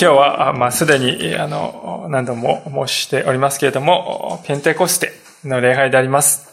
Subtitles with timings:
[0.00, 1.79] 今日は、まあ、すでに、あの、
[2.10, 5.12] 何度も申しておりますけれども、ペンテコステ
[5.44, 6.50] の礼拝であります。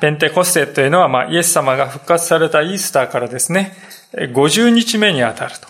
[0.00, 3.72] ペンテコステというのは、まあ、イエス様が復活されたイースターからですね、
[4.12, 5.68] 50日目にあたると。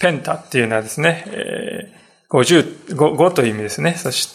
[0.00, 1.92] ペンタっていうのはですね、
[2.30, 3.92] 55という意味ですね。
[3.92, 4.30] そし、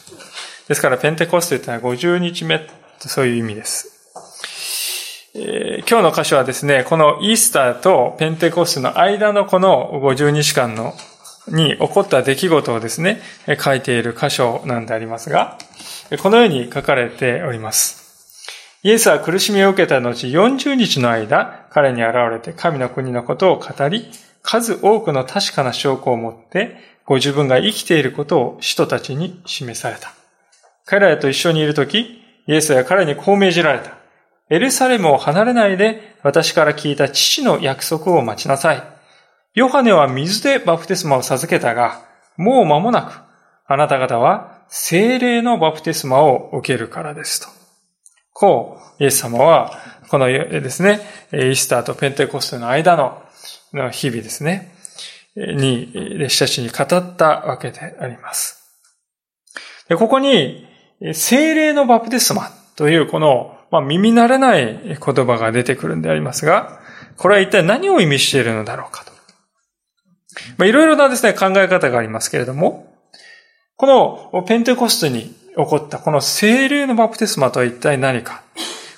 [0.67, 3.91] ですからペンテコステというのは50日目とそういう意味です。
[5.33, 10.93] え、今日の箇所はですね、このイースターとペンテコステの間のこの50日間の
[11.47, 13.21] に起こった出来事をですね、
[13.59, 15.57] 書いている箇所なんでありますが、
[16.21, 18.01] このように書かれております。
[18.83, 24.09] イエスは苦しみを受けた後40日の間、彼に現れて神の国のことを語り、
[24.41, 30.13] 数多くの確かな証拠を持って、ご自分が生きていることを使徒たちに示された。
[30.85, 34.01] 彼らと一緒にいるとき、イエスは彼にこう命じられた。
[34.49, 38.83] エルサレムを離れないで私から聞いた父の約束を待ちなさい。
[39.53, 42.01] ヨハネは水でバプテスマを授けたが、
[42.37, 43.21] もう間もなく、
[43.67, 47.47] あなた方は精霊のバプテスマを受けるからですと。
[48.33, 49.77] こう、イエス様は、
[50.09, 50.99] このですね、
[51.31, 53.21] イースターとペンテコステの間の
[53.91, 54.73] 日々ですね、
[55.35, 58.79] に、弟子たちに語ったわけであります。
[59.89, 60.67] でここに、
[61.13, 66.79] 精霊のバプテスマというこのまあ、耳慣れない言葉が出てくるんでありますが、
[67.17, 69.10] これは一体何を意味しているのだろうかと。
[70.57, 72.93] まあ、いろいろなですね、考え方がありますけれども、
[73.75, 78.43] このペンテコステに起こったこの精霊のバプテスマとは一体何か。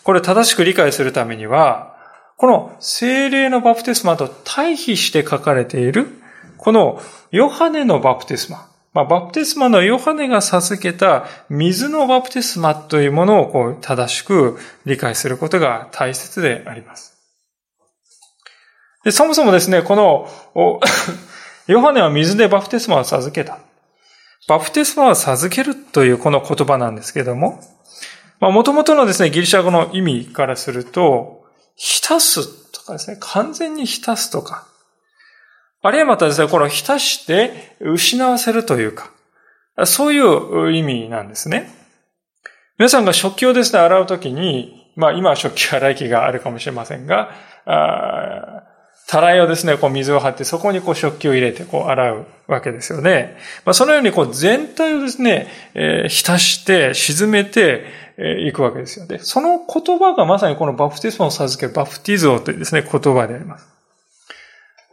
[0.03, 1.95] これを正しく理解するためには、
[2.37, 6.07] この精霊のバプテスマと対比して書かれている、
[6.57, 8.69] このヨハネのバプテスマ。
[8.93, 17.12] まあ、バプテスマのヨハネが授けた水のバプテスマというものをこう正しく理解することが大切であります。
[19.03, 20.29] でそもそもですね、この、
[21.67, 23.59] ヨハネは水でバプテスマを授けた。
[24.47, 27.61] バプテスマを授けるというこの言葉なんですけども、
[28.39, 34.67] まあ、元々のですね、ギリシャ語の意味からすると、浸すとかですね、完全に浸すとか、
[35.81, 39.11] あるいはまたですね、この浸して失わせるというか、
[39.85, 41.73] そういう意味なんですね。
[42.77, 47.31] 皆さんが食器をですね、洗うときに、まあ今は食器洗い機があるかもしれませんが、
[49.07, 53.37] たらいをですね、こう水を張ってそこにこう食器を入れてこう洗うわけですよね。
[53.65, 57.85] まあそのようにこう全体をですね、えー、浸して沈めて
[58.17, 59.19] えいくわけですよね。
[59.19, 63.67] その言葉がまさにこのバプティスマを授けるバプティゾーというですね、言葉であります。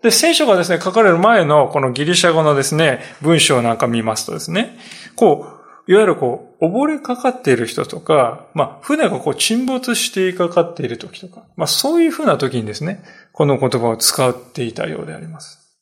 [0.03, 4.79] で、聖書がですね、書かれる前のこのギリシャ語のですね、文章なんか見ますとですね、
[5.17, 5.47] こ
[5.87, 13.03] う、いわゆるこう、溺れかかっている人とか、まあ、船がこう沈没していかかっている時とか、まあ、そういうふうな時にですね、
[13.41, 15.75] この言葉を使っていたようであります。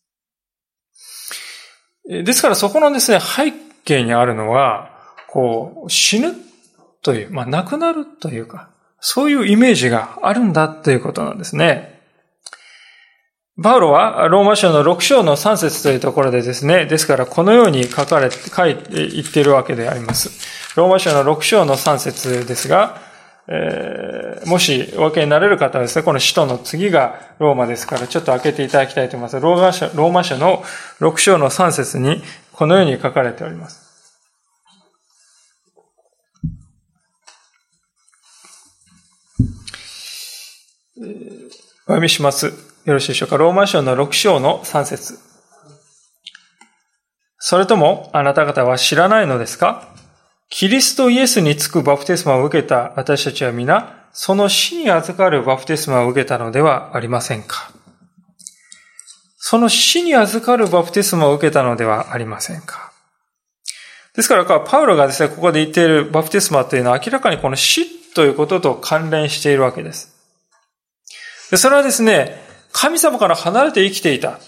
[2.09, 3.51] ですからそこのですね、背
[3.85, 4.93] 景にあるのは、
[5.29, 6.35] こう、死ぬ
[7.03, 8.71] という、まあ、亡くなるというか、
[9.01, 12.01] そういうイメージがあるんだということなんですね。
[13.61, 20.77] パウロはローマ書の6章の3節というところでですね、ですからこのように書かれて、書いて言っているわけであります。
[20.77, 23.08] ローマ書の6章の3節ですが、
[23.51, 29.41] えー、もしお分けになれる方はですね、この使徒の次がローマですから、ちょっと開けていただきたいと思います。
[29.41, 30.63] ローマ書ローマ書の
[31.01, 32.23] 6章の3節に
[32.53, 33.89] このように書かれております。
[41.87, 42.49] お読みします。
[42.85, 43.39] よろしいでしょうか。
[43.39, 45.19] ローマ書の6章の3節
[47.39, 49.89] それとも、あなた方は知らないのですか？
[50.51, 57.71] キリストイエスにつくバプテスマを受けた私たちは皆、その死に預かるバプテスマを受けたのではありませんか？
[59.37, 62.93] その死に預かるバプテスマを受けたのではありませんか？
[64.15, 70.17] ですから、パウロがですね、ここで言っているバプテスマというのは明らかにこの死ということと関連しているわけです。
[71.51, 72.41] でそれはですね、
[72.73, 74.41] 神様から離れて生きていた。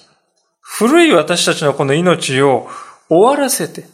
[0.60, 2.68] 古い私たちのこの命を
[3.08, 3.84] 終わらせて、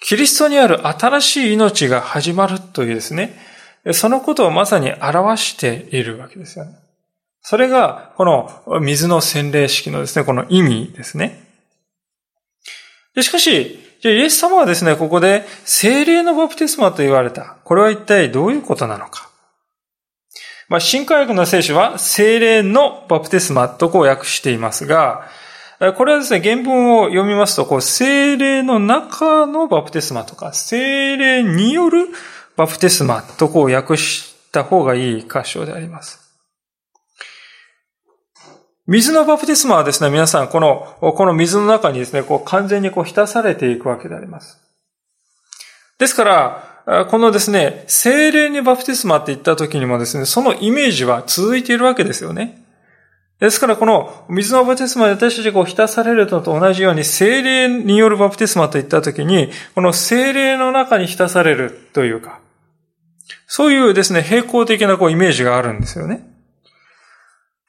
[0.00, 3.36] キリストにある新しい命が始まるというですね、
[3.92, 6.76] そのことをまさに表しているわけですよね。
[7.42, 11.44] それが、この水の洗礼式のですね、この意味ですね。
[13.20, 17.56] しかし、イエス様はですね、ここで精霊のバプテスマと言われた。
[17.64, 19.28] これは一体どういうことなのか。
[20.68, 25.28] まあ、新科学の聖書は精霊のバプテスマとこう訳していますが、
[25.96, 32.08] これはですね、原文を読みますと、こう、精霊の中のバプテスマとか、精霊による
[32.56, 36.28] バプテスマとこう訳した方がいい箇所であります。
[38.88, 44.58] 水のバプテスマはですね、皆さん、この、この水の中にですね、こう完全にこう浸されていくわけであります。
[45.98, 52.64] ですから、このですね、精霊にバプテスマって言った時にもですね、そのイメージは続いているわけですよね。
[53.40, 62.40] ですからこの水のバプテスマで私たちが浸されるのと同じように精霊によるバプテスマといったときに、この精霊の中に浸されるというか、
[63.46, 66.28] そういうですね、平行的なこうイメージがあるんですよね。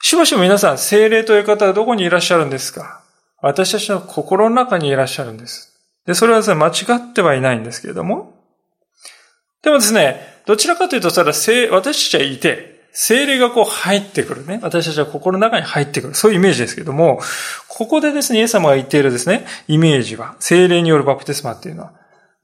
[0.01, 3.03] しばしば皆さん、精霊という方はどこにいらっしゃるんですか？
[3.41, 5.77] 私たちの心の中にいらっしゃるんです。
[6.07, 8.33] で、それはですね、間違ってはいないんですけれども、
[9.61, 14.59] でもですね、どちらかというと、それは私たちはいて、精霊がこう入ってくるね。
[14.61, 16.15] 私たちは心の中に入ってくる。
[16.15, 17.21] そういうイメージですけども、
[17.67, 21.93] ここでですね、イエス様が言っているですね、イメージは、精霊によるバプテスマっていうのは、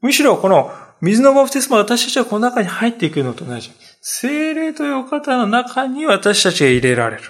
[0.00, 3.70] むしろこの水のバプテスマ私たちはこの中に入っていくのと同じ。
[4.00, 7.22] 精霊というお方の中に私たちが入れられる。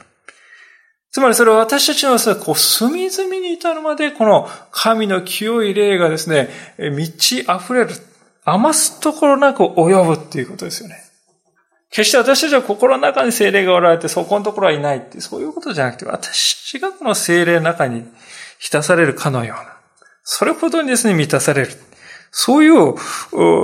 [1.11, 7.91] つまりそれは私たちのこう隅々に至るまでこの神の清い霊がですね、満ち溢れる。
[8.45, 11.06] 余すところなく及ぶっていうことですよね。
[11.91, 18.05] 決して私たちは心の中に精霊がおられて、そこのところはいないって、そういうことじゃなくて、私たちがこの精霊の中に
[18.59, 19.77] 浸されるかのような、
[20.23, 21.71] それほどにですね、満たされる。
[22.31, 22.95] そういう、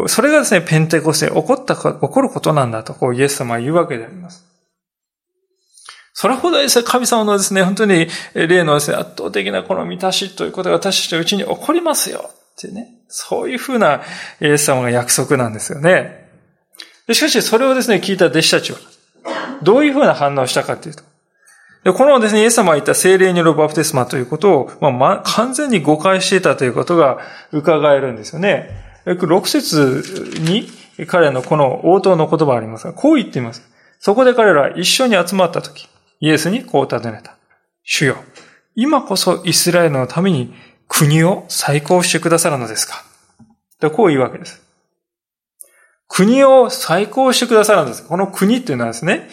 [0.09, 4.47] それがですね、ペンテコステ起こったか、起こることなんだと、こう、イエス様は言うわけであります。
[6.15, 12.31] それほどですね、神様のですね、本当に、霊のですね、圧倒的なこの満たしということが私たちのうちに起こりますよ。
[12.31, 12.89] ってね。
[13.09, 14.03] そういうふうな
[14.41, 16.22] イエス様が約束なんですよね。
[17.11, 18.79] しかし、それをですね、聞いた弟子たちは、
[19.63, 21.03] どういうふうな反応をしたかというと、
[21.85, 27.19] でこのですね、イエス様が言った精霊によるバプテスマということを、まあ、ま、完全に誤解していたということが
[27.51, 28.71] 伺えるんですよね。
[29.05, 30.69] 6節に
[31.09, 33.69] 彼のこの応答の言葉がありますが、こう言っています。
[33.99, 35.89] そこで彼らは一緒に集まったとき、
[36.21, 37.37] イエスにこう尋ねた。
[37.83, 38.17] 主よ、
[38.77, 40.55] 今こそイスラエルのために
[40.87, 43.05] 国を再興してくださるのですか？
[43.81, 44.62] とこう言うわけです。
[46.15, 48.07] 国を再興してくださるんです。
[48.07, 49.31] この国っていうのはですね、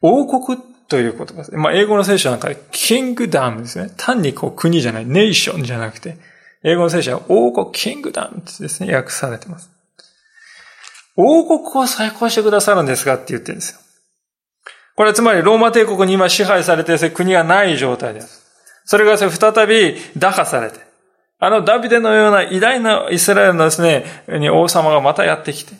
[0.00, 1.52] 王国という言葉です。
[1.52, 3.92] まあ、英語の聖書なんかで、キングダムですね。
[3.98, 6.16] 単にこう国じゃない、ネーションじゃなくて、
[6.62, 9.70] 英語の聖書は王国、キングダムってですね、訳されてます。
[11.16, 13.80] 王国を再興してくださるんですかって言ってるんですよ。
[14.96, 18.46] これはつまりローマ帝国に今支配されて国がない状態です。
[18.86, 20.80] それが再び打破されて、
[21.38, 25.74] あのダビデのような偉大なイスラエルのですね、に王様がまたやってきて、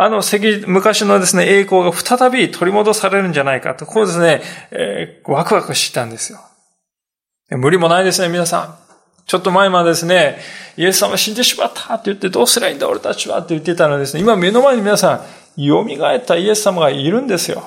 [0.00, 0.22] あの
[0.68, 6.38] 昔のですね、栄光が再び取り戻されるんじゃないかと、こうですね、えー、ワクワクしたんですよ。
[7.50, 8.78] 無理もないですね、皆さん。
[9.26, 10.38] ちょっと前までですね、
[10.76, 15.18] イエス様死んでしまったって言ってどうすりゃいいんだ俺たちはって言ってたのですね、今目の前に皆さん、
[15.60, 17.64] 蘇ったイエス様がいるんですよ。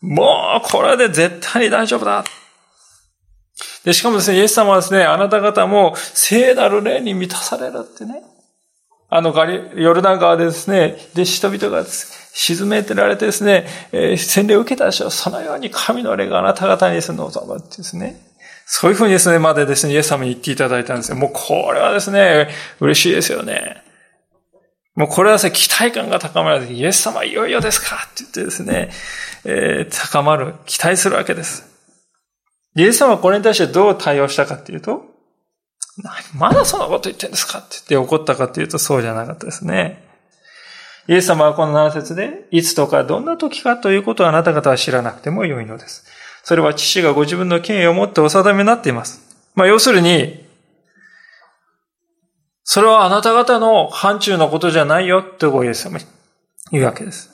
[0.00, 2.22] もうこれで絶対に大丈夫だ。
[3.84, 8.22] で、しかもですね、イエス様はですね、あなた方も聖なる霊に満たされるってね。
[9.10, 15.10] あのガリ、ヨルダン川でですね、で、人々が沈めてられてですね、えー、洗礼を受けたでしょ。
[15.10, 18.20] そのように神の霊があなた方にですね、望むってですね。
[18.66, 21.16] そういうふうにですね、までですね、イエス様に言っていただいたんですよ。
[21.16, 22.48] もうこれはですね、
[22.80, 23.82] 嬉しいですよね。
[24.94, 26.70] もうこれはですね、期待感が高まる。
[26.70, 28.90] イエス様いよいよですかって言ってですね、
[29.46, 31.64] えー、高まる、期待するわけです。
[32.76, 35.07] イエス様はこれに対してどう対応したかっていうと、
[36.34, 40.06] まだそんなこと言ってんですかって言って怒ったかっていうとそうじゃなかったですね。
[41.08, 46.04] イエス様はこの7節で、いつとかどんな時かということをあなた方は知らなくてもよいのです。
[46.44, 49.22] それは父がご自分の権威を持ってお定めになっています。
[49.54, 50.46] まあ要するに、
[52.62, 55.98] それはあなた方の範疇のことじゃないよってイエス様
[56.70, 57.30] 言うわけです。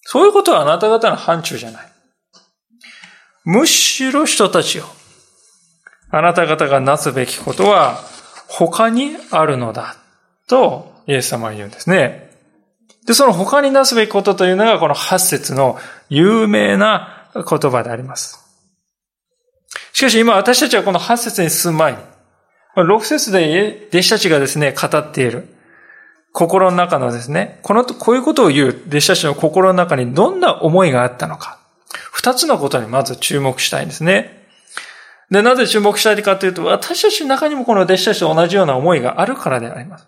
[0.00, 1.92] そういうことはあなた方の範疇じゃない。
[3.44, 4.86] むしろ人たちよ。
[6.12, 7.98] あなた方がなすべきことは
[8.46, 9.96] 他にあるのだ
[10.46, 12.30] とイエス様は言うんですね。
[13.06, 15.78] で、その他になすべきことというのがこの8節の
[16.10, 18.38] 有名な言葉であります。
[19.94, 21.98] しかし今私たちはこの8節に進む前に、
[22.76, 25.48] 6節で弟子たちがですね、語っている
[26.32, 31.58] 心の中のですね、この、こういうことを言う弟子たちの心の中にどんな思いがあったのか。
[32.10, 34.41] 二つのことにまず注目したいんですね。
[35.32, 40.06] で、なぜ注目したいかというと、私たちの中にもこの弟子たちと同じような思いがあるからであります。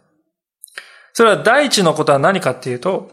[1.15, 3.11] それは第一のことは何かっていうと、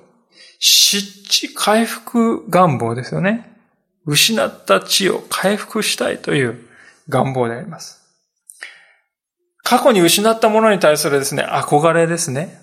[0.59, 3.55] 失地回復願望ですよね。
[4.05, 6.59] 失った地を回復したいという
[7.07, 8.01] 願望であります。
[9.63, 12.59] 過去に失ったものに対するですね、憧れですね。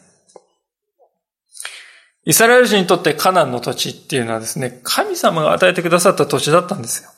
[2.27, 7.09] イスラエル人にとってカナンの土地っていうのはですね、神様が与えてくださった土地だったんですよ。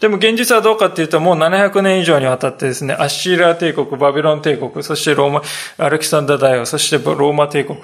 [0.00, 5.42] でも現実はどうかっていうと、もう700年以上にわたってですね、アッシーラー帝国、バビロン帝国、そしてローマ、
[5.78, 7.78] アレキサンダー大王、そしてローマ帝国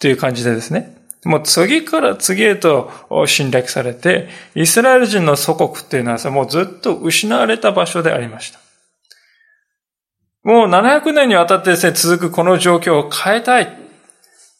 [0.00, 2.90] という感じでですね、もう次から次へと
[3.26, 8.58] 侵略されて、イスラエル人の祖国っていうのはさもうずっと失われた場所でありました。
[10.42, 13.81] もう700年にわたってですね、続くこの状況を変えたい。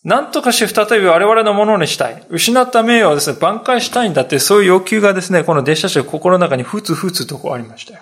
[0.04, 2.26] なんとかして再び我々のものにしたい。
[2.28, 8.00] 失った名誉をですね、挽回したいんだって、そういう要求がですね、この弟子たちの心の中にふつふつとこうありましたよ。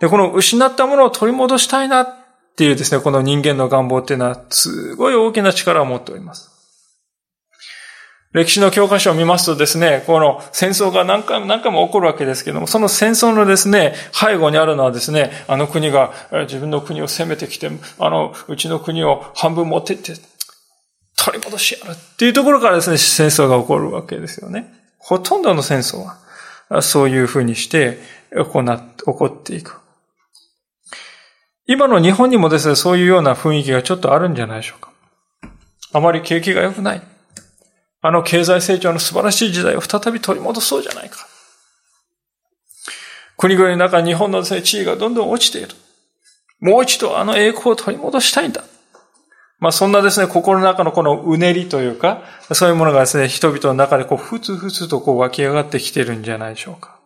[0.00, 2.16] で、この失ったものを取り戻したいなっ
[2.56, 6.51] ていうですね、この人間の願望っていうのは、すごい大きな力を持っております。
[8.32, 16.12] 歴史の教科書を見ますとですね、この戦争が何回も何回も起こるわけですけども、その戦争のですね、背後にあるのはですね、あの国が
[16.46, 20.14] 自分の国を攻めてきて、あの、うちの国を半分持ってって、
[21.16, 24.72] 取り戻しやるっていうところからですね、戦争が起こるわけですよね。
[24.98, 26.02] ほとんどの戦争
[26.70, 27.98] は、そういうふうにして
[28.34, 29.78] 行っ、起こっていく。
[31.66, 34.90] 今の日本にもですね、そういうような雰囲気がちょっとあるんじゃないでしょうか。
[35.92, 37.11] あまり景気が良くない。
[38.02, 41.26] あの経済成長の素晴らしい時代を再び取り戻そうじゃないか。
[43.38, 45.68] 国々の中、日本のですね、地位がどんどん落ちている。
[46.60, 48.62] もう一度あの栄光を取り戻したいんだ。
[49.58, 56.98] まあそんなですね、心の中のこのうねりというか、そういうものがですね、人々の中でこう、ふつふつとこう湧き上がってきてるんじゃないでしょうか。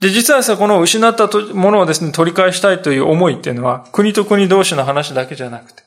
[0.00, 5.83] で、実はですね、この失ったものをですね、取り返したいという思いっていうのは、国と国同士の話だけじゃなくて、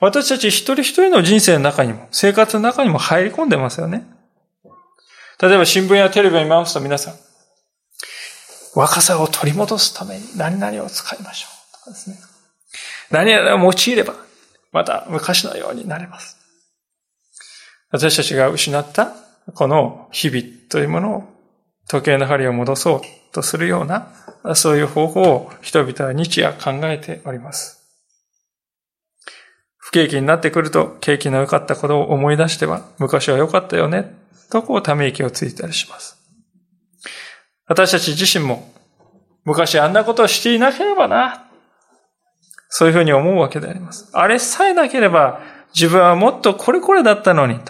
[0.00, 4.06] 私たち一人一人の人生の中にも、生活の中にも入り込んでますよね。
[5.40, 7.14] 例えば新聞やテレビを見ますと皆さん、
[8.74, 11.78] 若さを取り戻すために何々を使いましょう。
[11.78, 12.16] とかですね。
[13.10, 14.14] 何々を用いれば、
[14.72, 16.36] また昔のようになれます。
[17.90, 19.14] 私たちが失った
[19.54, 21.24] この日々というものを
[21.88, 23.00] 時計の針を戻そう
[23.32, 24.08] とするような、
[24.54, 27.75] そういう方法を人々は日夜考えております。
[29.86, 34.16] 不景気になってくると、景気の良かったことを思い出しては、昔は良かったよね、
[34.50, 36.18] とこうため息をついたりします。
[37.68, 38.68] 私たち自身も、
[39.44, 41.46] 昔あんなことをしていなければな、
[42.68, 44.10] そういうふうに思うわけであります。
[44.12, 45.40] あれさえなければ、
[45.72, 47.60] 自分はもっとこれこれだったのに、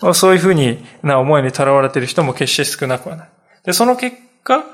[0.00, 0.14] と。
[0.14, 3.28] そういうふうにな思いにとらわれている人も決して少なくはない。
[3.62, 4.64] で、その結果、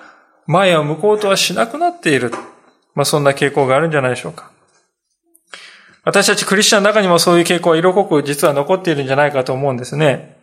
[0.47, 2.31] 前を向こうとはしなくなっている。
[2.95, 4.52] まあ、そんな傾向があるんじゃないでしょうか。
[6.05, 10.37] 私たちクリスチャンの中にもそういう傾向は色濃く実は残っているんじゃないかと思うんですね。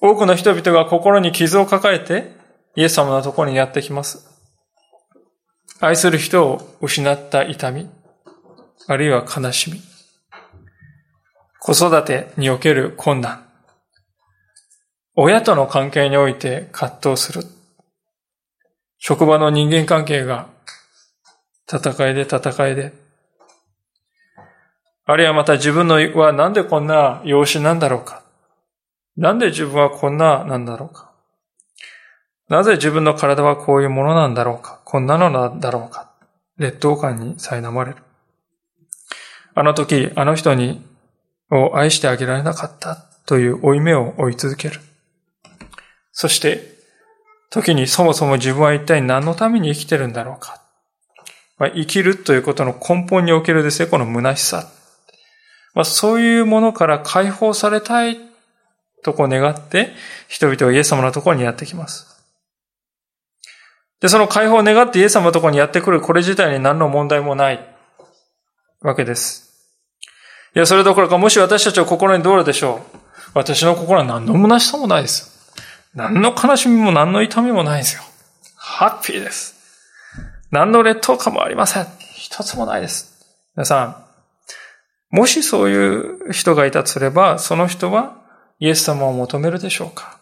[0.00, 2.32] 多くの人々が心に傷を抱えて
[2.76, 4.28] イエス様のところにやってきます。
[5.80, 7.88] 愛する人を失った痛み、
[8.86, 9.80] あるいは悲しみ、
[11.60, 13.44] 子育てにおける困難、
[15.14, 17.44] 親との関係において葛藤する、
[18.98, 20.48] 職場の人間関係が
[21.72, 23.07] 戦いで戦いで、
[25.10, 28.22] あるいはまた自分のはなんでこんな養子なんだろうか。
[29.16, 31.10] なんで自分はこんななんだろうか。
[32.50, 34.82] なぜ自分の体はこういうものなんだろうか。
[34.84, 36.10] こんなのなんだろうか。
[36.58, 37.96] 劣等感に苛まれる。
[39.54, 40.84] あの時、あの人に、
[41.50, 44.78] を愛してあげられなかったという負い目を追い続ける。
[46.12, 46.76] そして、
[47.48, 50.60] 時にそもそも自分は一体何のために生きてるんだろうか。
[51.56, 54.68] まあ、生きるということの根本におけるですね、この虚しさ。
[55.78, 58.18] まあ、そういうものから解放されたい
[59.04, 59.92] とこう願って、
[60.26, 62.20] 人々はイエス様のところにやってきます。
[64.00, 67.64] で、その解放を願ってイエス様のところにやってくる、これ自体に何の問題もない
[68.80, 69.70] わけです。
[70.56, 72.98] いや、それどころか、もし私たちの心にどうでしょう
[73.34, 75.54] 私の心は何の虚しさもないです。
[75.94, 78.02] 何の悲しみも何の痛みもないですよ。
[78.56, 79.54] ハッピーです。
[80.50, 81.86] 何の劣等感もありません。
[82.00, 83.24] 一つもないです。
[83.54, 84.07] 皆さん、
[85.10, 88.16] もしそういう人がいたとすれば、その人は
[88.58, 90.18] イエス様を求めるでしょうか？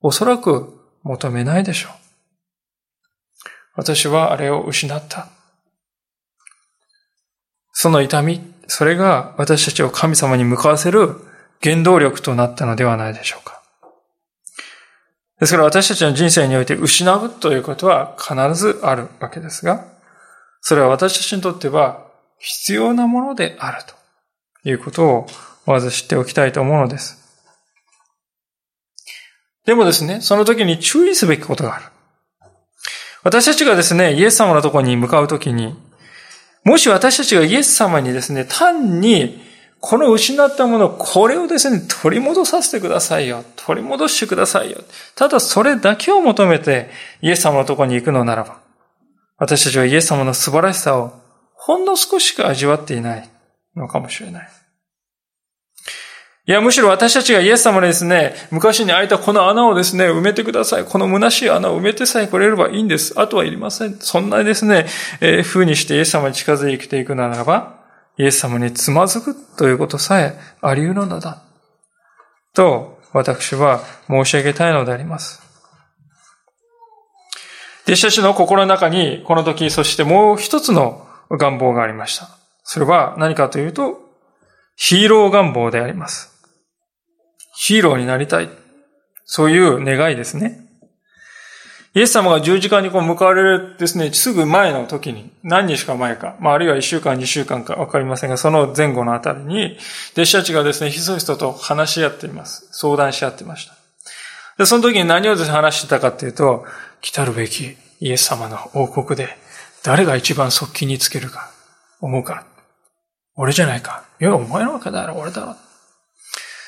[0.00, 1.92] おそらく求めないでしょう。
[3.76, 5.28] 私はあれを失った。
[7.72, 11.16] その痛み、それが私たちを神様に向かわせる
[11.62, 13.62] 原動力となったのではないでしょうか。
[15.40, 19.84] ですから私たちの人生において失うということは必ずあるわけですが、
[20.60, 22.06] それは私たちにとっては
[22.44, 25.26] 必要なものであるということを
[25.66, 27.18] まず知っておきたいと思うのです。
[29.64, 31.84] でもですね、その時に注意すべきことがある。
[33.22, 35.74] 私たちがですね、イエス様のところに向かうときに、
[36.64, 39.42] もし私たちがイエス様にですね、単に
[39.80, 43.42] この失ったもの、これをですね、取り戻させてくださいよ。
[43.56, 44.78] 取り戻してくださいよ。
[45.14, 46.90] ただそれだけを求めて
[47.22, 48.60] イエス様のところに行くのならば、
[49.38, 51.23] 私たちはイエス様の素晴らしさを
[51.66, 53.30] ほんの少しか味わっていない
[53.74, 54.48] のかもしれない。
[56.46, 60.84] いや、むしろ私たちがイエス様にですね、昔に開いたこの穴をですね、埋めてください。
[60.84, 63.18] この虚しい穴を埋めてさえくれればいいんです。
[63.18, 63.96] あとはいりません。
[63.98, 64.84] そんなですね、
[65.22, 67.82] えー、風にしてイエス様に近づいていくならば、
[68.18, 71.44] イエス様につまずくということさえあり得るのだ。
[72.52, 75.40] と、私は申し上げたいのであります。
[77.84, 82.28] 弟子たちの心の中に、この時、そしてもう一つの願望がありました。
[82.62, 84.00] それは何かというと、
[84.76, 86.32] ヒーロー願望であります。
[87.56, 88.48] ヒーローになりたい。
[89.24, 90.64] そういう願いですね。
[91.94, 99.78] イエス様が十字架にこう向かわれるですね、すぐ前の時に、何日か前か、まあ、あるいは一週間、二週間かわかりませんが、その前後のあたりに、
[100.14, 102.66] 弟子たちがですね、ひそひそと話し合っています。
[102.72, 103.74] 相談し合っていました。
[104.58, 106.64] で、その時に何をですね話してたかっていうと、
[107.00, 109.36] 来たるべきイエス様の王国で、
[109.84, 111.50] 誰が一番側近につけるか、
[112.00, 112.46] 思うか。
[113.36, 114.04] 俺じゃないか。
[114.20, 115.56] いや、お前のわけだろ、俺だろ。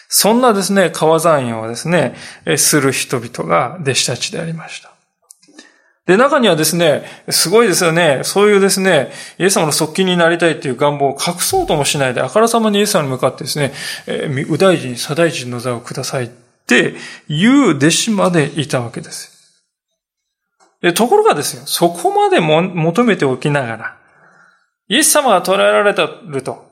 [0.09, 2.15] そんなですね、川山用をですね、
[2.57, 4.93] する人々が弟子たちでありました。
[6.05, 8.21] で、中にはですね、すごいですよね。
[8.23, 13.73] そういうですね、イエス様の側近になりたいっていう願望を隠そうともしないで、あからさまにイエス様に向かってですね、
[14.07, 16.29] え、右大臣、左大臣の座をくださいっ
[16.67, 16.95] て
[17.29, 19.36] いう弟子までいたわけです。
[20.95, 23.97] ところがですよ、そこまでも求めておきながら、
[24.89, 26.71] イエス様が捉えられたると、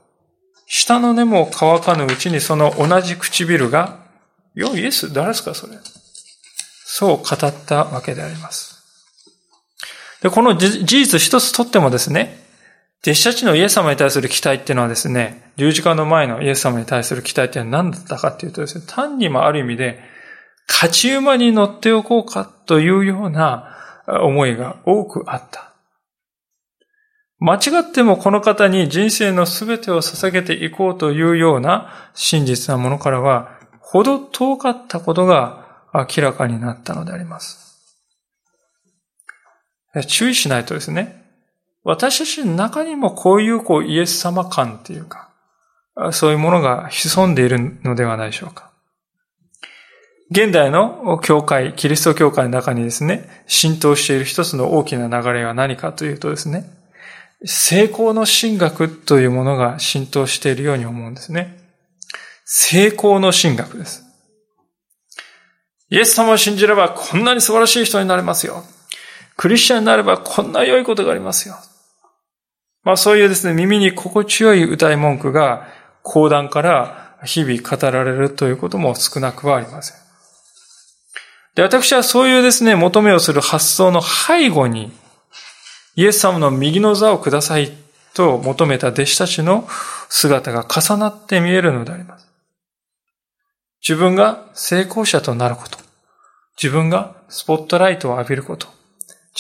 [0.66, 3.98] 下の根も乾かぬうちにその同じ唇が、
[4.54, 5.74] よ、イエス、誰ですか、それ。
[6.84, 8.84] そう語ったわけであります。
[10.22, 12.44] で、この事実一つとってもですね、
[13.02, 20.00] 弟子たちのイエス様に対する期待っていうのはですね、十字架の前のイエス様に対する期待っていうのは何だったかっていうとですね、単にもある意味で、
[20.68, 23.73] 勝ち馬に乗っておこうかというような
[24.06, 25.72] 思いが多くあった。
[27.38, 37.64] 間違ってもこの方に人生の全てを捧げていこうというような真実なものからは、ほど遠かったことが明らかになったのであります。
[40.08, 41.22] 注意しないとですね、
[41.84, 45.30] 私たちの中にもこういうこうイエス様感っていうか、
[46.12, 48.73] そういうものが潜んでいるのではないでしょうか。
[50.34, 56.64] 現代の教会、キリスト教会の中にですね、浸透している一つの大きな流れは何かというとですね、
[57.44, 61.56] 成功の神学というものが浸透しているように思うんですね。
[62.44, 64.02] 成功の神学です。
[65.88, 68.64] イエス様を信じればこんなに素晴らしい人になれますよ。
[69.36, 71.54] クリスチャンになればこんな良いことがありますよ。
[72.82, 75.68] まあそういうですね、耳に心地よい歌い文句が
[76.02, 80.03] 講談から日々語られるということも少なくはありません。
[81.54, 84.92] で、私はそういうですね、求めをする発想の背後に、
[85.94, 87.72] イエス様の右の座をください
[88.14, 89.68] と求めた弟子たちの
[90.08, 92.28] 姿が重なって見えるのであります。
[93.86, 95.78] 自分が成功者となること。
[96.60, 98.66] 自分がスポットライトを浴びること。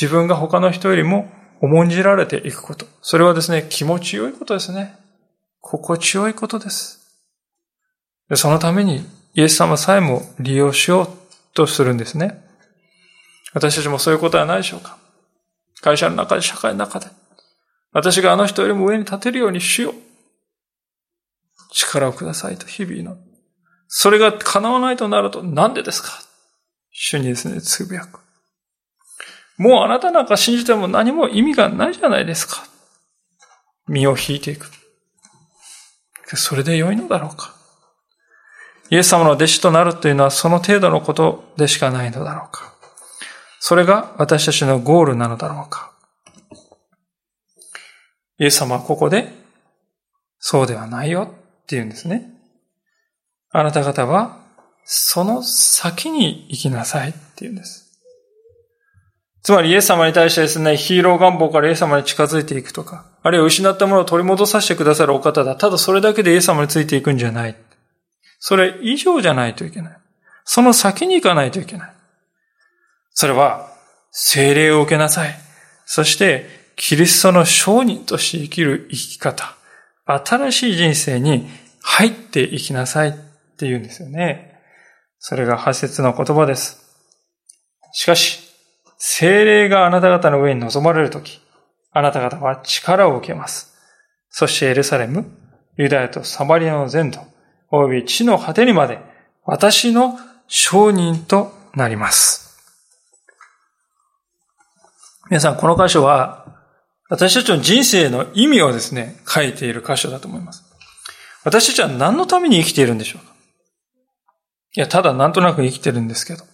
[0.00, 2.86] 自分が他の人よりも重んじられていくこと。
[3.00, 4.96] それはですね、気持ちよいことですね。
[5.60, 7.00] 心地よいことです。
[8.34, 11.23] そのためにイエス様さえも利用しよう
[11.54, 12.44] とするんですね。
[13.52, 14.98] 私たちもそういうことはないでしょうか？
[15.80, 17.06] 会社の中で、社会の中で。
[17.92, 19.94] 私があの人よりも上に立てるようにしよう。
[21.72, 23.16] 力をくださいと日々の。
[23.88, 26.08] それが叶わないとなるとなんでですか？
[26.90, 28.20] 主にですね、つぶやく。
[29.56, 32.64] もうあなたなんか信じても何も意味がないじゃないですか。
[33.86, 34.68] 身を引いていく。
[36.34, 37.53] それで良いのだろうか。
[38.94, 42.72] イエス様の弟子となるというのはその程度のことでしかないのだろうか。
[43.58, 45.92] それが私たちのゴールなのだろうか。
[48.38, 49.32] イエス様はここで、
[50.38, 51.26] そうではないよっ
[51.66, 52.34] て言うんですね。
[53.50, 54.38] あなた方は、
[54.84, 58.00] その先に行きなさいって言うんです。
[59.42, 65.56] つまりイエス様に対してですね、ヒーロー願望からイエス様に近づいていくとか、あるいは失ったものを取り戻させてくださるお方だ。
[65.56, 67.56] ただそれだけでイエス様についていくんじゃない。
[68.46, 69.98] それ以上じゃないといけない。
[70.44, 71.94] その先に行かないといけない。
[73.14, 73.70] それは、
[74.10, 75.34] 精霊を受けなさい。
[75.86, 76.44] そして、
[76.76, 79.56] キリストの商人として生きる生き方、
[80.04, 81.48] 新しい人生に
[81.80, 83.12] 入っていきなさいっ
[83.56, 84.60] て言うんですよね。
[85.20, 86.84] それが破説の言葉です。
[87.94, 88.40] しかし、
[88.98, 91.40] 精霊があなた方の上に臨まれるとき、
[91.92, 93.74] あなた方は力を受けます。
[94.28, 95.30] そしてエルサレム、
[95.78, 97.20] ユダヤとサマリアの全土、
[97.74, 99.00] および地の果てにまで、
[99.44, 102.56] 私の証人となります。
[105.28, 106.44] 皆さん、この箇所は、
[107.08, 110.62] 私たちの人生の意味をですね、書いている箇所だと思います。
[111.42, 113.34] 私たちは何のために生きているんでしょうか？
[114.76, 116.44] いや、ただなんとなく生きてるんですけど。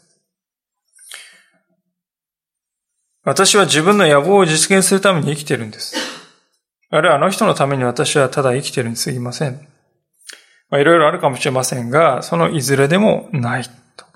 [3.22, 5.94] 私は自分の野望を実現するために生きてるんです。
[6.90, 9.69] あるいはあの人のために私はただ生きてるに過ぎません。
[10.70, 13.64] まあ、いろいろあるかもしれませんが、そのいずれでもない
[13.96, 14.06] と。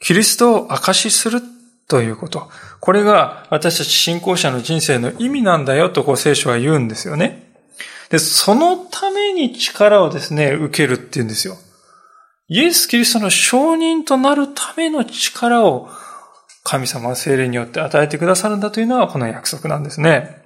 [0.00, 1.40] キリストを証しする
[1.88, 2.50] ということ。
[2.80, 7.46] これが私たち信仰者の人生の意味なんだよとこう聖書は言うんですよね。
[8.10, 11.56] で、そのために力をですね、受けるっていうんですよ。
[12.48, 15.88] イエス・キリストの証人となるための力を
[16.62, 20.42] 神様は精霊によって与えてくださるんだというのはこの約束なんですね。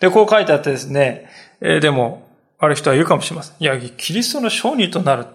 [0.00, 2.25] で、こう書いてあってですね、えー、でも、
[2.58, 3.56] ある人は言うかもしれません。
[3.58, 5.26] いや、キリストの証人となる。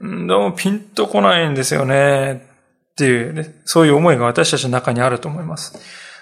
[0.00, 2.46] どうもピンとこないんですよね。
[2.92, 5.78] っていう、ね、そういう思いが私たちの中にあると思います。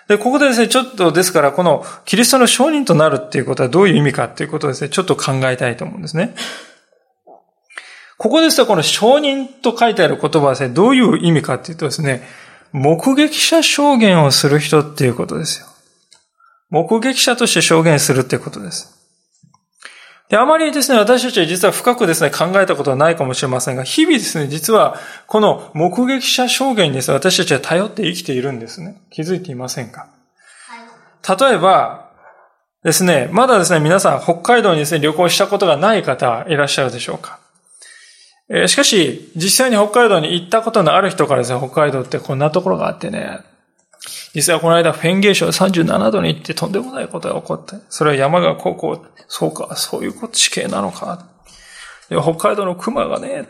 [0.09, 6.35] で、ここでですね、ちょっとですから、このキリストの証人となるっていうことはどういう意味かっていうことをですね、ちょっと考えたいと思うんですね。
[8.17, 12.27] ここですと、この証人と書いてある言葉はですね、どういう意味かっていうとですね、
[12.73, 15.67] 目撃者証言をする人っていうことですよ。
[16.71, 18.98] 目撃者として証言するっていうことです。
[20.29, 29.01] で、あまりですね、私たちは実は深くですね、考えたことはないかもしれませんが、日々ですね、実は、この目撃者証言にですね、私たちは頼って生きているんですね。
[29.11, 30.09] 気づいていませんか？
[31.27, 32.11] 例えば、
[32.85, 37.39] ですね、まだですね、皆さん、北海道にですね、旅行したことがない方いらっしゃるでしょうか？
[38.51, 43.41] えしかし、実際に北海道に行ったことのある人からですね、北海道ってこんなところがあってね、
[44.35, 51.27] 実際この間フェンゲーン現象37度に行ってとんでもないことが起こって、それは山がこうこう、そうか、そういうこと地形なのか。
[52.11, 53.47] 北海道の熊がね、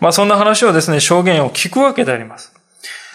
[0.00, 2.52] まあそんな話をですね、証言を聞くわけであります。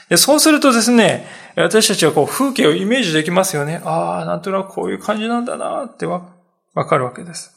[0.09, 3.81] でそうするとですね、私たちはこう風景をイメージできますよね。
[3.83, 6.21] ああ、なんとなくこういう感じなんだなってわ
[6.87, 7.53] かるわけです。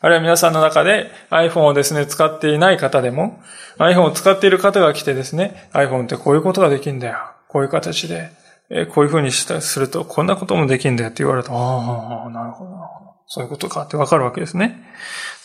[0.00, 3.40] あるいは皆さんの中で iPhone をですね、使っていない方でも、
[3.78, 7.18] iPhone を使っている方が来てですね、iPhone ってこういうことができるんだよ。
[7.48, 8.30] こういう形で、
[8.68, 13.16] えこういうふうにしたりすると、こんなこともできるんだよって言われると、ああ、なるほど、なるほど。
[13.28, 14.82] そういうことかってわかるわけですね。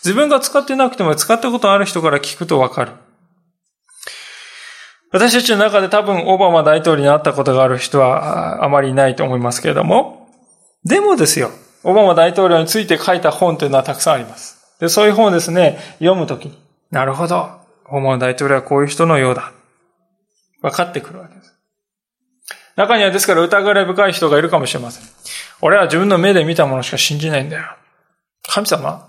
[0.03, 2.91] 自分が使ってなくても使ったことある人から聞くとわかる。
[5.11, 10.29] 私たちの中で多分オバマ大統領に会ったことがある人はあまりいないと思いますけれども、
[10.85, 11.51] でもですよ、
[11.83, 14.57] オバマ大統領について書いた本というのはたくさんあります。
[14.79, 16.57] で、そういう本をですね、読むときに、
[16.91, 17.49] なるほど、
[17.89, 19.51] オバマ大統領はこういう人のようだ。
[20.61, 21.50] 分かってくるわけです。
[22.75, 25.03] 中にはですから疑われ深い人がいるかもしれません。
[25.61, 27.63] 俺は自分の目で見たものしか信じないんだよ。
[28.47, 29.07] 神様？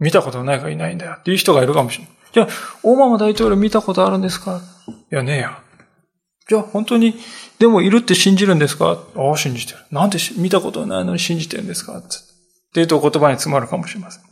[0.00, 1.12] 見たことないかいないんだよ。
[1.18, 2.14] っていう人がいるかもしれない。
[2.32, 2.48] じゃあ、
[2.82, 4.60] オバマ大統領見たことあるんですか？
[5.10, 5.58] いやねえや。
[6.48, 7.14] じゃあ本当に、
[7.58, 8.98] でもいるって信じるんですか？
[9.16, 9.78] ああ、信じてる。
[9.92, 11.98] なんで見たことないのに信じてるんですか？
[11.98, 12.02] っ
[12.74, 14.23] ていうと言葉に詰まるかもしれません。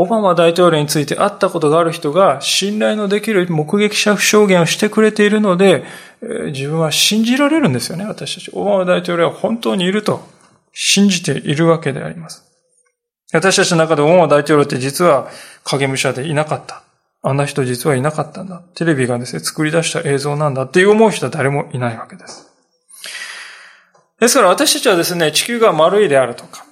[0.00, 5.82] オバマ大統領について会ったことがある人が信頼のできる目撃者証言をしてくれているので、
[6.52, 8.48] 自分は信じられるんですよね、私たち。
[8.54, 10.24] オバマ大統領は本当にいると
[10.72, 12.44] 信じているわけであります。
[13.32, 15.28] 私たちの中でオバマ大統領って実は
[15.64, 16.84] 影武者でいなかった。
[17.24, 18.62] あんな人実はいなかったんだ。
[18.76, 22.46] テレビがですね、作り出した映像なんだっていう思う人は誰もいないわけです。
[24.20, 26.67] ですから私たちはですね、地球が丸いであるとか、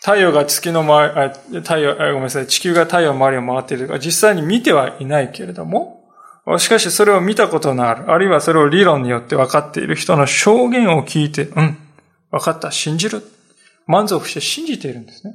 [0.00, 6.00] 太陽が月の周り、太陽、ごめんなさい、地球が太陽の周りを回っているとか、実際に見てはいないけれども、
[6.58, 11.78] しかしそれを見たことのある、あるいはそれを理論によって分かっている人の証言を聞いて、うん、
[12.30, 13.22] 分かった、信じる。
[13.86, 15.34] 満足して信じているんですね。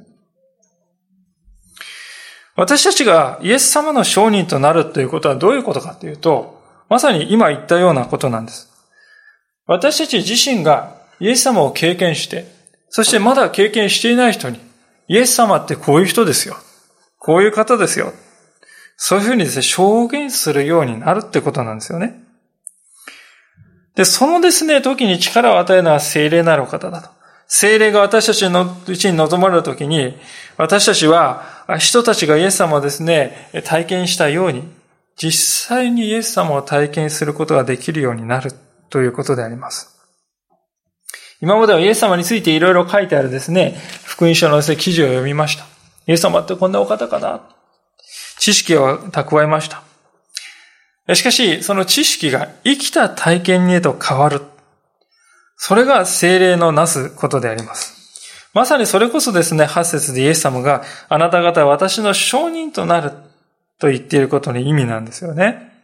[2.56, 8.72] 私たちがイエス様の証人となるということはどういうことかというと、まさに今言ったようなことなんです。
[9.66, 12.55] 私たち自身がイエス様を経験して、
[12.88, 14.60] そしてまだ経験していない人に、
[15.08, 16.56] イエス様ってこういう人ですよ。
[17.18, 18.12] こういう方ですよ。
[18.96, 22.22] そういうふうにですね、証言するようになるってことなんですよね。
[23.94, 27.10] で、そのですね、時に力を与えるのは精霊なる方だと。
[27.48, 30.18] 精霊が私たちのうちに臨まれる時に、
[30.56, 34.64] 私たちは人たちがイエス様をですね、体験したように、
[35.16, 38.52] 実際にイエス様を体験することができるようになる
[38.90, 39.95] ということであります。
[41.40, 45.64] 今まではイエス様についていろいろ書いてあるですね、福音書の記事を読みました。
[46.06, 47.42] イエス様ってこんなお方かな
[48.38, 49.82] 知識を蓄えました。
[51.14, 54.40] しかし、その知識が生きた体験にへと変わる。
[55.56, 57.94] それが精霊のなすことであります。
[58.54, 63.12] まさにそれこそですね、8節でイエス様があなた方は私の証人となる
[63.78, 65.75] と言っていることの意味なんですよね。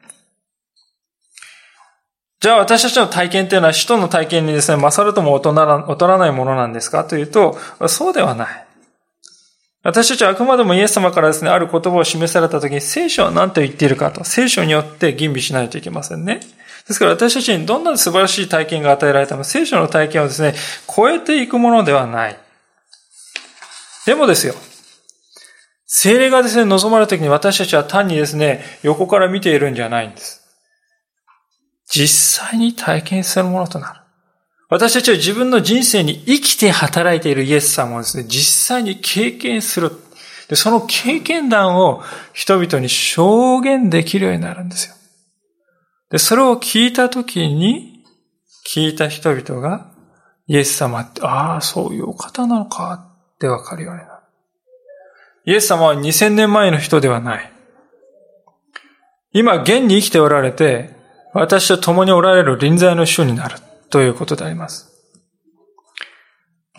[2.42, 7.04] じゃあ私たちの体験というのは使徒の体験にですね、勝るとも劣らないものなんですか？
[7.04, 8.66] というと、そうではない。
[9.84, 16.40] 私たちはあくまでもイエス様からですね、ある言葉を示されたときに聖書は何と言っているかと、聖書によって吟味しないといけませんね。
[16.88, 20.54] ですから私たちにどんな素晴らしい体験が与えられたの聖書の体験をですね、
[20.92, 22.36] 超えていくものではない。
[24.04, 24.54] でもですよ、
[25.86, 30.41] 精霊がですね、望まれた時に私たちは単にですね、横から見ているんじゃないんです。
[31.94, 34.00] 実際に体験するものとなる。
[34.70, 39.90] 私たちは自分の人生に生きて働いているイエス様をですね、実際に経験する。
[40.48, 42.02] で、その経験談を
[42.32, 44.94] 人々に証言できるようになるんですよ。
[46.08, 48.02] で、それを聞いたときに、
[48.66, 49.92] 聞いた人々が、
[50.46, 54.10] イエス様って、ああ、そういうお方なのかってわかるようになる。
[55.44, 57.52] イエス様は2000年前の人ではない。
[59.32, 61.01] 今、現に生きておられて、
[61.32, 63.56] 私と共におられる臨在の主になる
[63.90, 64.92] ということであります。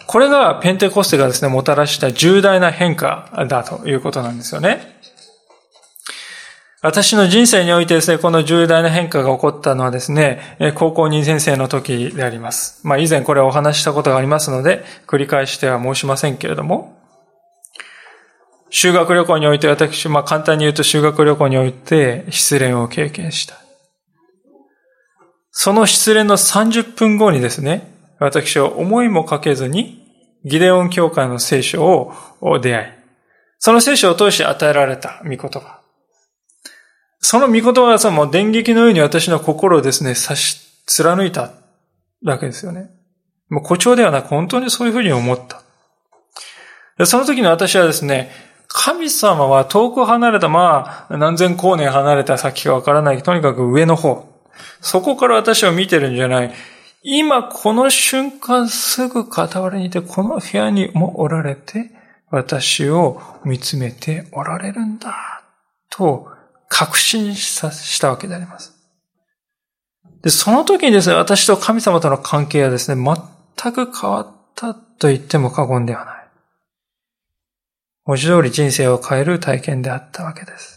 [0.05, 4.93] これがペンテコステがですね、もたらした重大な変化だということなんですよね。
[6.83, 12.85] 私の人生においてですね、この重大な変化が起こったのはですね、高校2年生の時であります。
[12.85, 16.99] まあ以前これをお話したことがありますので、繰り返しては申しませんけれども、
[18.69, 23.62] 修学旅行において私、まあ簡単に言うと修学旅行において失恋を経験した。
[25.55, 30.03] その失恋の30分後にですね、私は思いもかけずに
[30.43, 32.87] ギデオン教会の聖書を出会い、
[33.59, 35.79] その聖書を通して与えられた御言葉。
[37.19, 41.51] その御言葉がその電撃のように私の心をですね、差し貫いた
[42.25, 42.89] わけですよね。
[43.49, 45.39] もう誇張ではなく本当にそういうふうに思っ
[46.97, 47.05] た。
[47.05, 48.31] その時に私はですね、
[48.67, 54.32] 神様は遠く離れた、まあ、何千光年離れた先かわからない、とにかく上の方。
[54.81, 56.53] そこから私を見てるんじゃない。
[57.03, 61.91] 今この瞬間すぐ傍らにいて、この部屋にもおられて、
[62.29, 65.43] 私を見つめておられるんだ、
[65.89, 66.27] と
[66.69, 68.73] 確信したわけであります。
[70.23, 73.15] で、その時にですね、私と神様との関係はですね、
[73.55, 76.23] 全く変わったと言っても過言ではない。
[78.05, 80.72] 文字通り人生を変える体験であったわけです。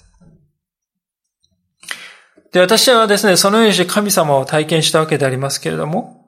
[2.56, 6.24] で、私はですね、そのようにして神様を体験したわけでありますけれども、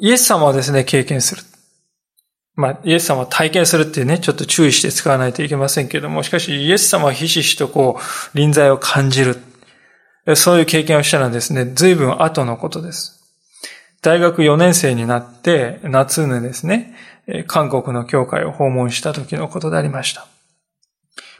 [0.00, 1.42] イエス様をですね、経験する。
[2.54, 9.38] まあ、イエス様を体験するっていうね、ちょっと注意して使わないといけませんけれども、しかし、イエス様はひしひしとこう、臨在を感じる。
[10.36, 13.18] そういう経験をしたのはですね、随分後のことです。
[14.02, 16.94] 大学4年生になって、夏にですね、
[17.46, 20.26] 韓国の教会を訪問した時のことでありました。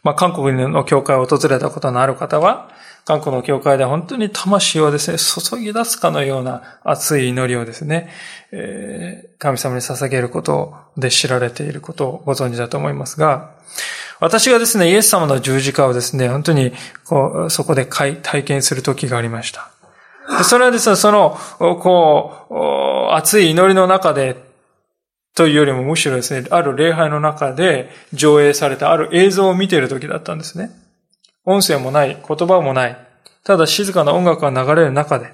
[0.02, 2.70] まあ、韓国の教会を訪れたことのある方は、
[3.04, 8.08] 韓国の教会で本当に魂をですね、注ぎ出すかのような熱い祈りをですね、
[8.52, 13.54] えー、神様に捧げることで知られていることをご存知だと思いますが、
[14.20, 16.72] 私がですね、イエス様の十字架をですね、本当に
[17.04, 19.72] こうそこで体験する時がありました。
[20.44, 24.36] それはですね、その、こう、熱い祈りの中で
[25.34, 30.70] というよりもむしろですね、ある礼拝の中で上映されたある映像を見ている時だったんですね。
[31.44, 32.96] 音声もない、言葉もない。
[33.44, 35.32] ただ静かな音楽が流れる中で、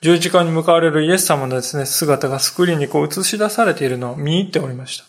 [0.00, 5.04] 十字架に向かわれるイエス様のですね、姿がスクリーンにこう映し出されているのを見入っておりました。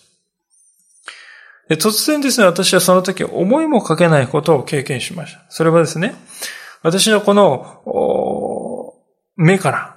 [1.70, 5.42] で突然ですね、私はその時思いもかけないことを経験しました。
[5.50, 6.16] それはですね、
[6.82, 8.96] 私のこの
[9.36, 9.96] 目から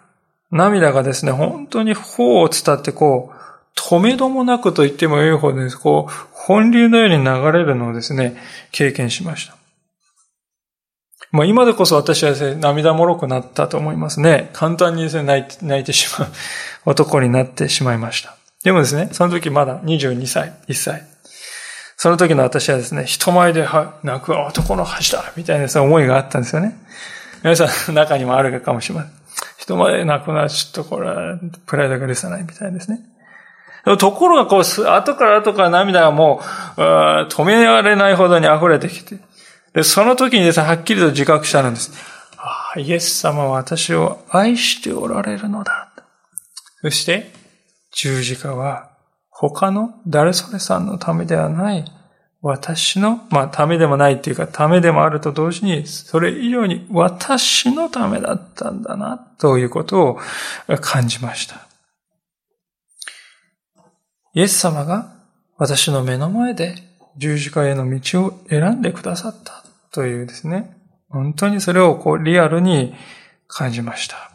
[0.50, 3.32] 涙がですね、本当に頬を伝ってこう、
[3.76, 5.78] 止めどもなくと言ってもよいほどです。
[5.78, 8.37] こう、本流のように流れるのをですね、
[8.70, 9.56] 経験しました。
[11.30, 14.50] まあ今でこそ私はですね、涙もろくなったと思いますね。
[14.52, 16.28] 簡単にですね、泣いて泣いてしまう
[16.85, 18.37] 男になってしまいました。
[18.64, 21.02] でもですね、その時まだ22歳、1歳。
[21.96, 23.66] その時の私はですね、人前で
[24.02, 26.76] 泣く男の恥だみたいなそ思いがあったんですよね。
[27.42, 29.12] 皆さん中にもあるかもしれません。
[29.56, 33.00] 人前で泣くのはちょっとこれはプライドが許さないみたいですね。
[33.85, 36.40] ところが、こう、後から後から涙がも
[36.77, 39.18] う、止められないほどに溢れてきて、
[39.75, 41.92] で、その時にですね、はっきりと自覚したんです。
[42.37, 45.92] ああ、イエス様は私を愛しておられるのだ。
[46.83, 47.33] そして、
[47.92, 48.90] 十字架は
[49.31, 51.85] 他の誰それさんのためではない、
[52.40, 60.21] 私の、まあ、ためでもないっていうか、ためでもあると同時に、それ以上に私のためだったんだな、ということを
[60.81, 61.71] 感じました。
[64.35, 65.12] イエス様が
[65.59, 66.75] 私の目の前で
[67.16, 70.75] 十字架への道を選んでくださったというですね、
[71.11, 72.95] 本当にそれをこうリアルに
[73.47, 74.31] 感じました。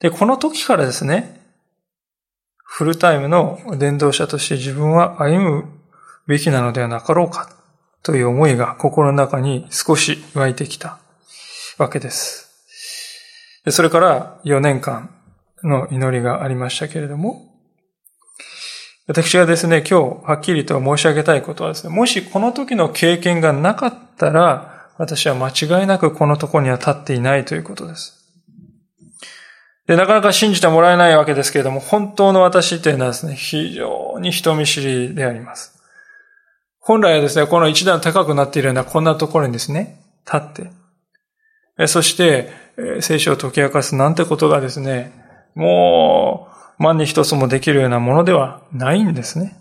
[0.00, 1.40] で、この時からですね、
[2.64, 5.64] フルタイムの伝道者として自分は歩む
[6.26, 7.50] べきなのではなかろうか
[8.02, 10.98] という思いが心の中に少し湧いてきた
[11.78, 12.48] わけです。
[13.70, 15.10] それから4年間
[15.62, 17.47] の祈りがありましたけれども、
[19.08, 28.22] 私がですね、今日はっきりと申し上げたいことはですね、もしこの時の経験がなかったら、私は間違いなくこのとこには立っていないということです。
[29.86, 35.82] で、なかなか信じてもらえないわけですけれども、本当の私というのはですね、非常に人見知りであります。
[36.78, 40.52] 本来はですね、この一段高くなっているようなこんなところにですね、立っ
[41.78, 42.52] て、そして、
[43.00, 45.12] 聖書を解き明かすなんてことがですね、
[45.54, 46.47] もう、
[46.78, 49.56] 万に一つもできるようなものではないんですね。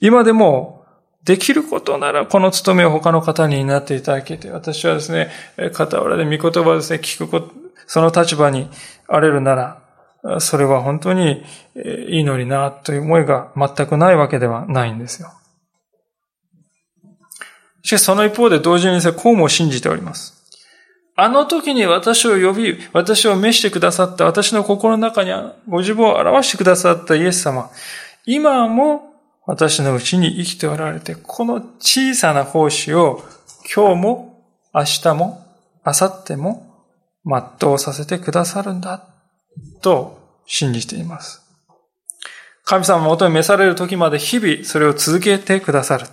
[0.00, 0.78] 今でも、
[1.24, 5.30] できることなら、この務めを他の方になっていただけて、私はですね、
[5.74, 7.52] 傍らで御言葉をですね、聞くこと、
[7.86, 8.70] その立場に
[9.08, 11.44] あれるなら、それは本当に
[12.08, 15.30] いいのにな、という思いが全くないわけではないんですよ。
[17.82, 20.37] しかしその一方で同時にですね、こうも信じております。
[21.20, 25.32] あの時に私を呼び、私を召してくださった、私の心の中に
[25.68, 27.72] ご自分を表してくださったイエス様。
[28.24, 33.24] 今も私のうちに生きておられて、この小さな奉仕を
[33.74, 35.44] 今日も、明日も、
[35.84, 36.84] 明後日も
[37.24, 39.04] 全うさせてくださるんだ、
[39.82, 41.42] と信じています。
[42.62, 46.06] 神様の元に召される時まで日々それを続けてくださる。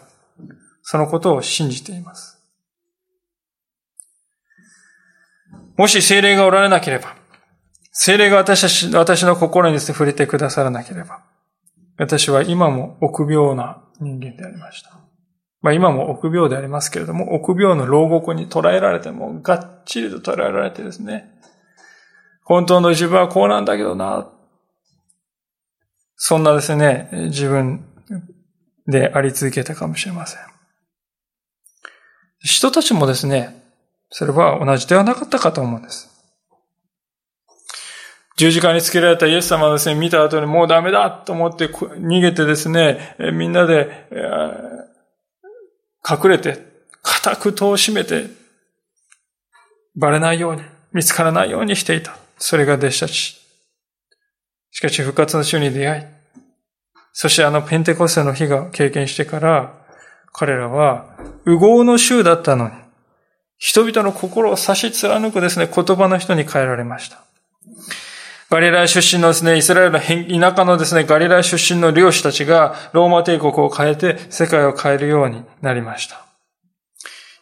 [0.82, 2.35] そのことを信じています。
[5.77, 7.15] もし精霊がおられなければ、
[7.91, 11.23] 精霊が私たち、私の心に、触れてくださらなければ、
[11.97, 14.99] 私は今も臆病な人間でありました。
[15.61, 21.31] まあ今も臆病でありますけれども、臆病の牢獄に捉えられても、がっちりと捉えられてですね、
[22.43, 24.29] 本当の自分はこうなんだけどな、
[26.15, 27.85] そんなですね、自分
[28.88, 30.41] であり続けたかもしれません。
[32.39, 33.64] 人たちもですね、
[34.17, 36.10] それは同じではなかったかと思うんです。
[38.38, 44.08] 十字架につけられたイエス様をですね、見た後にもうダメだと思って逃げてですね、みんなで
[46.10, 46.65] 隠れて、
[47.01, 48.28] 固く戸を閉めて、
[49.97, 50.62] バレないように、
[50.93, 52.15] 見つからないようにしていた。
[52.38, 53.41] それが弟子たち。
[54.71, 56.04] しかし復活の主に出会い、
[57.12, 59.73] そしてあのペンテコステの日が経験してから、
[60.32, 62.85] 彼らは、右合の州だったのに、
[63.58, 67.24] 人々の心を差し貫くですね、言葉の人に変えられました。
[68.50, 76.26] ガリラヤ出身のですね、イスラエルの田舎のですね、ガリラヤ出身の漁師たちがローマ帝国を変えて世界を変えるようになりました。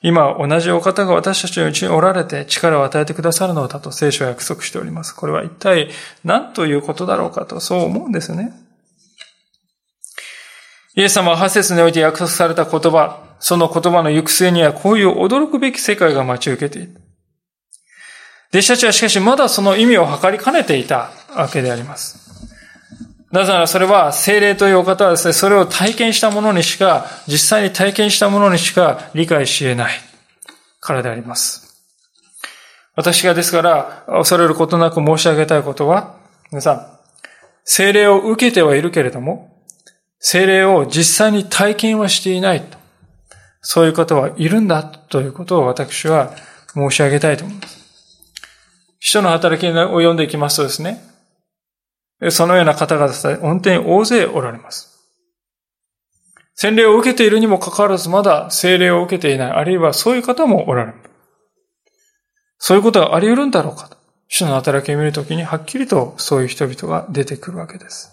[0.02, 5.13] 今、同じお方が私たちのうちにおられて力を与えてくださるのだと聖書は約束しております。
[5.15, 5.89] これは一体
[6.26, 8.54] 何ということだろうかとそう思うんですね。
[10.95, 16.93] イエス様は8節において約束された言葉、その言葉の行く末にはこういう驚くべき世界が待ち受けている。
[18.53, 22.47] 弟子たちはしかしまだその意味を測りかねていたわけであります。
[23.34, 29.93] なぜならそれは精霊というお方はですね、それを体験した者にしか、実際に体験した者にしか理解し得ない
[30.79, 31.84] からであります。
[32.95, 36.15] 私がですから、恐れることなく申し上げたいことは、
[36.49, 36.88] 皆さん、
[37.65, 39.65] 精霊を受けてはいるけれども、
[40.19, 42.82] 精霊を実際に体験はしていないと。
[43.63, 46.36] そういう方はいるんだということを私は
[46.74, 47.84] 申し上げたいと思います。
[48.99, 51.01] 人の働きを読んでいきますとですね、
[52.30, 54.93] そのような方がですね、本当に大勢おられます。
[56.55, 60.97] 洗礼を受けているにもかかわらず、まだ聖霊を受けていない、あるいはそういう方もおられる。
[62.59, 63.97] そういうことがあり得るんだろうかと。
[64.28, 68.12] 主の働きを見るときにはっきりとそういう人々が出てくるわけです。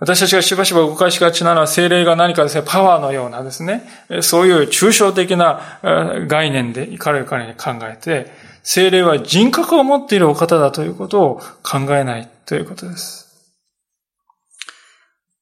[0.00, 3.82] 私たちがしばしば誤解しがちなのは精霊が何かですね、パワーのようなですね、
[4.22, 5.80] そういう抽象的な
[6.28, 8.30] 概念で彼らに考えて、
[8.62, 13.28] 精霊は人格を持っているお方だということを考えないということです。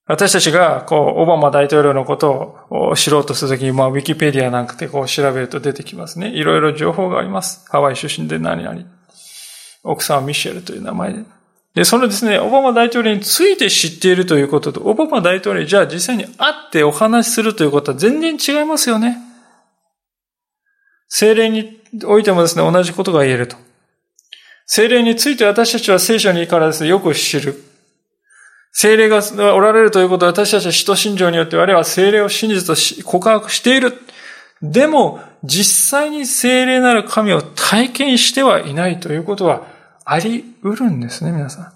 [0.09, 6.29] 私たちが、こう、オバマ大統領のことを知ろうとするときに、まあ、ウィキペディアなんかでこう調べると出てきますね。
[6.29, 7.67] いろいろ情報があります。
[7.69, 8.83] ハワイ出身で何々。
[9.83, 11.36] 奥さんはミシェルという名前で。
[11.77, 19.19] で、そのですね、オバマ大統領について知っているということと、オバマ大統領じゃあ実際に会ってお話しするということは全然違いますよね。
[21.09, 23.59] 精霊においてもですね、同じことが言えると。
[24.65, 27.63] 精霊について私たちは聖書にからですね、よく知る。
[28.73, 29.21] 精霊が
[29.55, 33.93] おられるということは私たちは使徒信条によって我々は精霊を真実と告白している。
[34.63, 39.76] でも、実際に精霊なる神を体験してはいないということは
[40.07, 41.73] あり得るんですね、皆さん。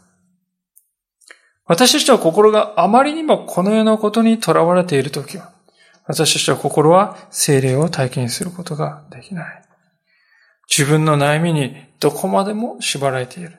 [1.66, 5.50] 私たちは心があまりにもこの世のことにとらわれているときは、
[6.06, 9.62] 私たちは心は精霊を体験することができない。
[10.68, 13.58] 自分の悩みにどこまでも縛られている。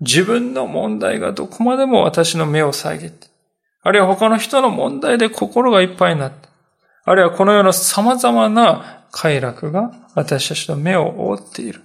[0.00, 3.28] 自分の問題がどこまでも私の目を遮って、
[3.82, 6.48] あるいは他の人の問題で心がいっぱいになって、
[7.04, 11.80] あるいはこの世の様々な快楽が私たちの目を覆っている。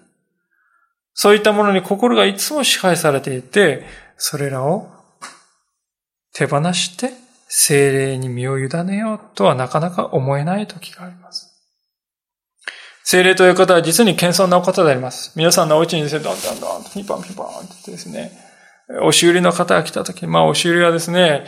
[1.20, 3.84] そういったものに心がいつも支配されていて、
[4.18, 4.88] それらを
[6.32, 7.12] 手放して
[7.48, 11.56] 精霊に身を委ねようとはなかなか思えない時があります。
[13.04, 15.34] 精霊という方は実に謙遜なお方であります。
[15.36, 17.52] 皆さんのお家にですね、どんどんどんとピンポンピンポンっ
[17.84, 18.32] てですね、
[18.90, 21.48] 押し売りの方が来た時、まあ押し売りはですね、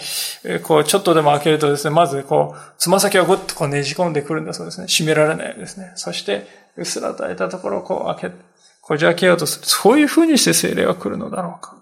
[0.63, 4.87] こうちょっとでも開けるとですね、まずこう、つま先をぐっとこうねじ込んでくるんだそうですね。
[4.87, 5.91] 閉められないですね。
[5.93, 8.37] そして、うっすらと開いたところをこう開け、
[8.89, 9.65] こじ開けようとする。
[9.67, 11.77] そういう風にして精霊は来るのだろうか。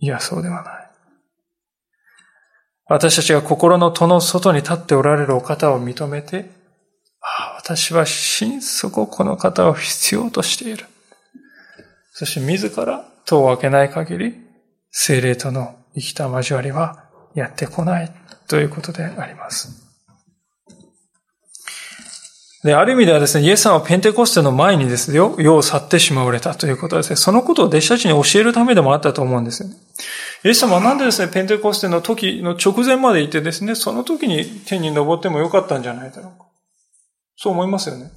[0.00, 0.90] いや、そうではない。
[2.86, 6.50] 私たちが心の戸の外に立っておられるお方を認めて、
[7.20, 10.86] ああ、私は心底この方を必要としている。
[12.10, 14.34] そして自ら戸を開けない限り、
[14.90, 17.04] 精霊との生きた交わりは
[17.36, 18.10] やってこない
[18.48, 19.87] ということであります。
[22.64, 29.76] で、ある意味ではですね、イエス様はペンテコステの前にですよ、世を去ってしまわれたということはですね、そのことを弟子たちに教えるためでもあったと思うんですよね。
[30.44, 36.46] イエス様はなんでですね、ペンテコステの時の直前までいてですね、その時に天に登ってもよかったんじゃないだろうか。
[37.36, 38.10] そう思いますよね。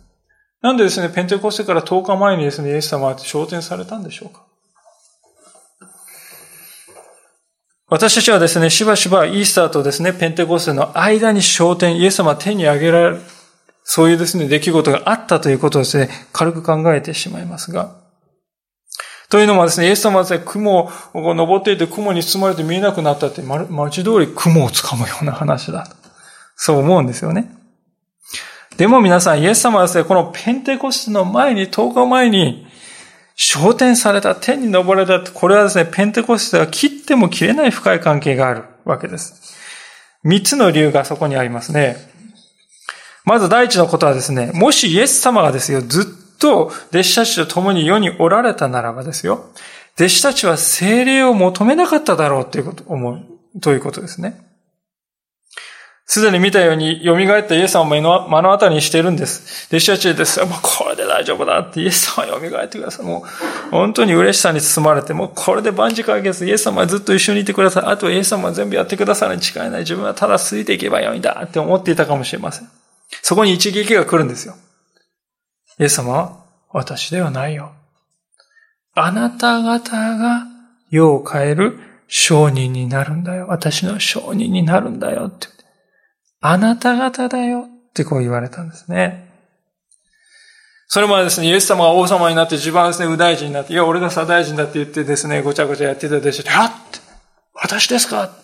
[0.61, 4.43] なんでですね、ペンテコステから10日前にですね、イエス様は昇天されたんでしょうか。
[7.89, 13.21] 私たちはですね、しばしばイースターとですね、ペンテコステの間に昇天、イエス様は天に上げられる、
[13.83, 17.95] そういうですね、出来事があったということをですね、軽く考えてしまいますが、
[19.29, 25.95] というのもですね、イエス様はですね、雲を登っていて雲に包まれて見えなくなったって、文字通り雲をつかむような話だと。
[26.57, 27.49] そう思うんですよね。
[28.77, 32.67] でも皆さん、イエス様はですね、このペンテコステの前に、10日前に、
[33.35, 39.55] 昇天された、天に登れた、これはですね、ペンテコステは切っても切れない深い関係があるわけです。
[40.23, 42.10] 三つの理由がそこにありますね。
[43.25, 49.51] まず第一のことはですね、もしイエス様がですよ、ずっと弟子たちと共に世におられたならばですよ、
[49.95, 54.51] 弟子たちは精霊を求めなかっただろうということ、思う、ということですね。
[56.13, 59.67] すでに見たように蘇ったイエス様を目の目の当たりにしているんです。
[59.69, 63.05] 弟子たちですもうこれで大丈夫だってイエス様蘇ってください。
[63.05, 66.45] もう本当に嬉しさに包まれて、もうこれで万事解決。
[66.45, 67.83] イエス様はずっと一緒にいてください。
[67.85, 69.79] あとはイエス様は全部やってくださるに違いない。
[69.83, 72.80] 自分はただついていけばよいんだって思っていたかもしれません。
[73.21, 74.55] そこに一撃が来るんですよ。
[75.79, 77.73] イエス様は私ではないよ。
[78.93, 80.45] あなた方が
[80.89, 83.47] 世を変える商人になるんだよ。
[83.47, 85.47] 私の商人になるんだよって。
[86.41, 89.29] あなた方だよってこう言われたんですね。
[90.87, 96.51] それまでですね、イエス様が王様になって自分はですね、右大臣になって、いや、俺が左大臣だって言ってですね、ごちゃごちゃやってたでしょ。
[96.51, 96.71] はっ
[97.55, 98.35] 私ですか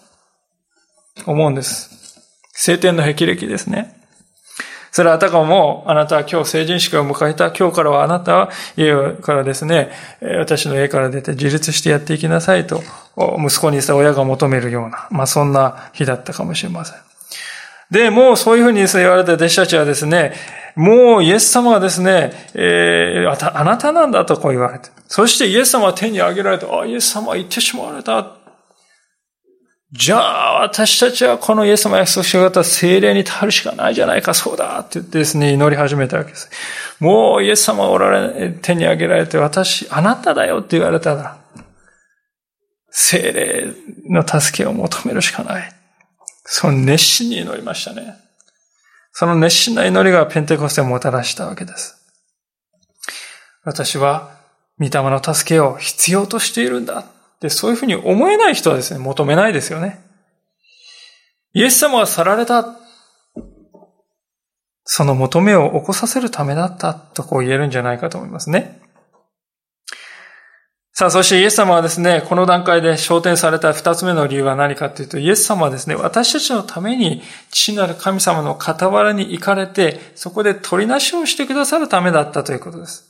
[1.26, 2.22] 思うんです。
[2.54, 4.07] 聖典の霹靂ですね。
[4.98, 7.52] それはあたかも、あなたは今日成人式を迎えた。
[7.52, 9.92] 今日からはあなたは家からですね、
[10.40, 12.82] 私の家から出て自立してやっていきなさいと、
[13.38, 16.98] 息子にさ親が求めるような、まあそんな日だったかもしれません。
[17.92, 20.34] で、もうそういうふうに言われた弟子たちはですね、
[20.76, 24.90] もうイエス様がですね、えー、あなたなんだとこう言われて。
[25.08, 28.37] そしてイエス様は手に挙げられて、あ、イエス様は言ってしまわれた。
[29.94, 36.50] じゃあ、私たちはこのイエス様約束してくれた精霊に頼るしかないじゃないか、そうだって言ってですね、祈り始めたわけです。
[37.00, 41.38] もうイエス様がおられ、手に挙げられて、私、あなただよって言われたら、
[42.90, 43.74] 精霊
[44.10, 45.72] の助けを求めるしかない。
[46.44, 48.16] その熱心に祈りましたね。
[49.14, 51.96] その熱心な祈りがペンテコステをもたらしたわけです。
[53.64, 54.32] 私は、
[54.80, 57.06] 御霊の助けを必要としているんだ。
[57.42, 60.00] で、そういうふうに思えない人はですね、求めないですよね。
[61.54, 62.76] イエス様は去られた。
[64.84, 68.82] その求めを起こさせるためだったとこう言えるんじゃないかと思いますね。
[70.94, 77.22] さあ、そしてイエス様はですね、この段階で焦点された二つ目の理由は何かというと、イエス様はですね、私たちのために
[77.52, 83.07] 父なる神様の傍らに行かれて、そこで取りなしをしてくださるためだったということです。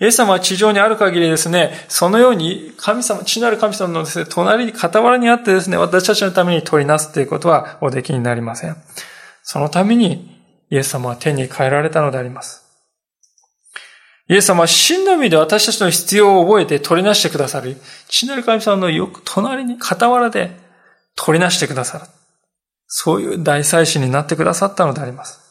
[0.00, 8.76] イエス様は地上にある限りですね、そのように神様、父なる神様のですね、隣に傍らにあってですね、私たちのために取りなすということはおできになりません。
[9.42, 10.40] そのために
[10.70, 12.64] イエス様は天に変えられたのであります。
[14.28, 17.76] イエス様は真の意味で私たちの必要を覚えて取りなしてくださり、
[18.08, 20.50] 父なる神様のよく隣に傍らで
[21.14, 22.06] 取りなしてくださる。
[22.86, 25.43] そういう大祭司になってくださったのであります。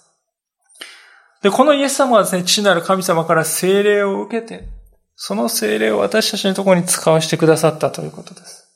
[1.44, 4.64] で、このイエス様はですね、父なる神様から精霊を受けて、
[5.16, 8.70] その精霊を私たちのところに使わせてくださったということです。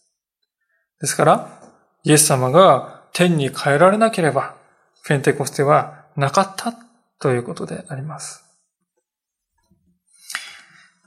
[1.00, 1.60] ですから、
[2.04, 4.56] イエス様が天に変えられなければ、
[5.06, 6.74] ペンテコステはなかった
[7.20, 8.44] ということであります。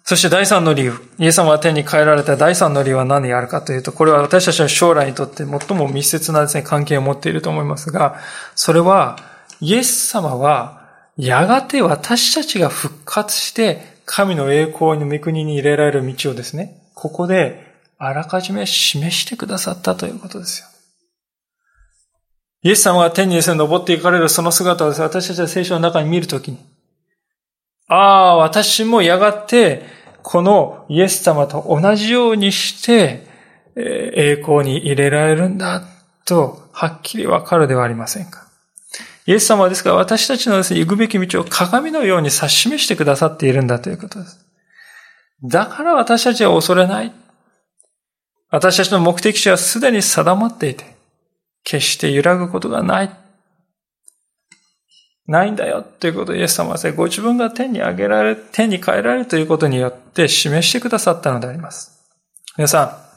[0.02, 0.94] そして第三の理由。
[1.18, 8.18] イエス様は天に変えられた第三の理由は何であるかというと、これは私たちの将来にとって最も密接なですね、関係を持っていると思いますが、
[8.54, 9.18] それは、
[9.60, 10.79] イエス様は
[11.16, 17.64] やがて私たちが復活して、神の栄光の御国に入れられる道をですね、ここで
[17.98, 20.66] あらかじめ示してくださったということですよ。
[22.62, 26.58] イエス様が天にですね、登っていかれるその姿をですね、私たちは聖書の中に見るときに、
[27.88, 29.82] ああ、私もやがて、
[30.22, 33.26] このイエス様と同じようにして、
[33.76, 35.82] 栄光に入れられるんだ、
[36.26, 38.49] と、はっきりわかるではありませんか。
[39.26, 44.44] イエス様はですから私たちのですね、行くべき道を鏡のように指し示してくださっているんだということです。
[45.44, 47.12] だから私たちは恐れない。
[48.50, 50.96] 私たちの目的地はすでに定まっていて、
[51.64, 53.10] 決して揺らぐことがない。
[55.26, 62.00] ないんだよということをイエス様はですね、ご自分が天に上げられ、天に変えられるということによって示してくださったのであります。
[62.56, 63.10] 皆さん、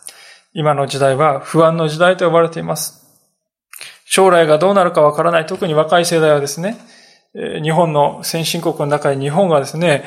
[0.54, 3.03] 今の時代は不安の時代と呼ばれています。
[4.06, 6.78] 将来がどうなるかわからない、特に若い世代はですね、
[7.64, 10.04] 日本の先進国の中に日本がですね、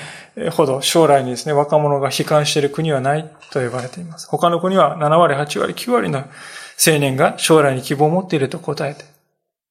[0.53, 4.29] ほど将来にですね、若者が悲観している国はないと呼ばれています。
[4.29, 9.05] 他の国は7割、8割、9割の青年が将来に希望を持っていると答えて、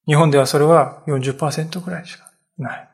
[0.06, 2.88] 日本ではそれは40%くらいしかない。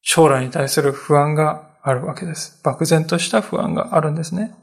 [0.00, 2.60] 将来に対する不安があるわけです。
[2.64, 4.54] 漠然とした不安があるんですね。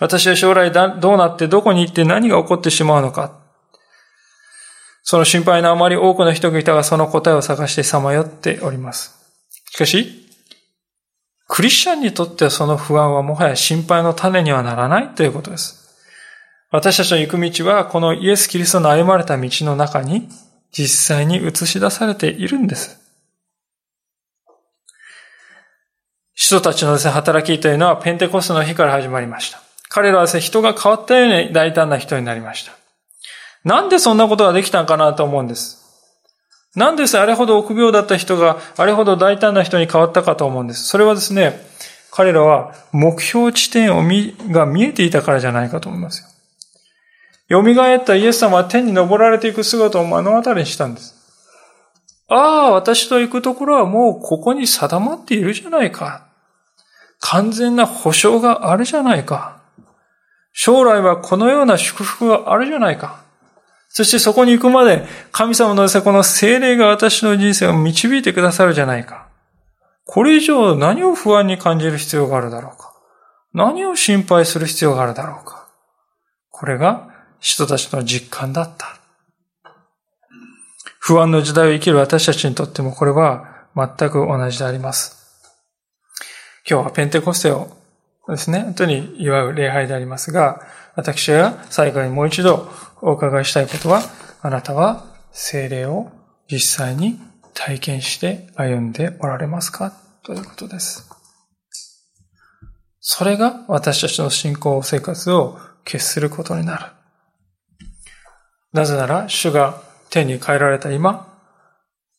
[0.00, 3.32] 私は将来どうなってどこに行って何が起こってしまうのか。
[5.10, 9.32] その心配のあまり多くの人がいたが、その答えを探してさまよっております。
[9.70, 10.28] しかし、
[11.46, 15.96] クリスチャンにとってはその不安はもはや心配の種にはならないということです。
[16.70, 20.28] 私たちの行く道は、このイエス・キリストの歩まれた道の中に
[20.72, 23.00] 実際に映し出されているんです。
[26.34, 29.58] 人たちのですね、働きというのはペンテコストの日から始まりました。
[29.88, 32.77] 彼らはですね、人が変わったように大胆な人になりました。
[33.64, 35.84] なんでそんなことができたんかなと思うんです。
[36.74, 40.84] なんですあれほど臆病だった人があれほど大胆な人に変わったかと思うんです。
[40.84, 41.60] それはですね、
[42.10, 46.28] 彼らは目標地点を見、が見えていたからじゃないかと思いますよ。
[47.50, 51.14] 蘇ったイエス様は天に登られていく姿を目の当たりにしたんです。
[52.28, 56.26] ああ、私と行くところはもうここに定まっているじゃないか。
[57.20, 59.62] 完全な保証があるじゃないか。
[60.52, 63.22] 将来はこのような祝福があるじゃないか。
[63.88, 69.28] そしてそこに行くまで、神様のこの精霊が私の人生を導いてくださるじゃないか。
[70.04, 72.94] これ以上何を不安に感じる必要があるだろうか。
[73.52, 75.68] 何を心配する必要があるだろうか。
[76.50, 77.08] これが
[77.40, 78.98] 人たちの実感だった。
[81.00, 85.16] 不安の時代を生きる私たちにとってもこれは全く同じであります。
[86.68, 87.68] 今日はペンテコステを
[88.28, 90.60] ですね、本当に祝う礼拝でありますが、
[90.96, 92.70] 私が最後にもう一度
[93.02, 94.02] お伺いしたいことは、
[94.42, 96.10] あなたは精霊を
[96.50, 97.18] 実際に
[97.54, 99.92] 体験して歩んでおられますか？
[100.22, 101.08] ということです。
[103.00, 106.84] それが私たちの信仰生活を決することになる。
[108.72, 109.80] なぜなら、主が
[110.10, 111.26] 天に変えられた今、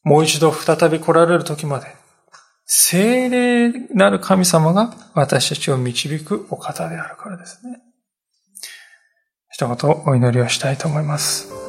[0.03, 1.87] もう一度再び来られる時まで、
[2.65, 7.81] 精霊なる神様が私たちを導くお方であるからですね。
[9.59, 11.68] 一言お祈りをしたいと思います。